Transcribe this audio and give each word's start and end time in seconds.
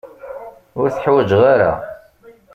Ur 0.81 0.87
t-ḥwaǧeɣ 0.89 1.41
ara. 1.53 1.73